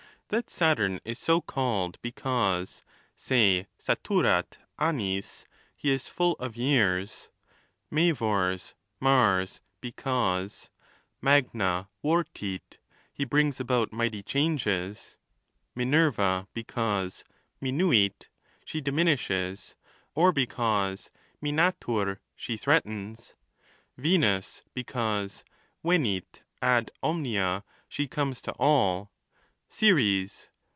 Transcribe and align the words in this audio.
That 0.33 0.49
Saturn 0.49 1.01
is 1.03 1.19
so 1.19 1.41
called 1.41 2.01
i)ecauso 2.03 2.81
se 3.17 3.67
saturat 3.77 4.59
Mi 4.79 5.15
nis, 5.17 5.45
he 5.75 5.91
is 5.91 6.07
full 6.07 6.37
of 6.39 6.55
years; 6.55 7.27
Mavors, 7.91 8.73
Mars, 9.01 9.59
because 9.81 10.69
magna 11.21 11.49
THE 11.51 11.57
NATURE 11.57 11.81
OF 11.81 11.83
THE 11.83 11.89
GODS. 11.89 12.39
341 12.61 12.61
vortit, 12.61 12.77
he 13.11 13.25
brings 13.25 13.59
about 13.59 13.91
mighty 13.91 14.23
changes; 14.23 15.17
Minerva, 15.75 16.47
because 16.53 17.25
minuit, 17.61 18.29
she 18.63 18.79
diminishes, 18.79 19.75
oi 20.17 20.31
because 20.31 21.11
minatur, 21.43 22.21
she 22.37 22.55
threatens; 22.55 23.35
Venus, 23.97 24.63
because 24.73 25.43
ve7iit 25.83 26.39
ad 26.61 26.89
omnia, 27.03 27.65
she 27.89 28.07
comes 28.07 28.41
to 28.43 28.53
all; 28.53 29.11
Ceres. 29.73 30.49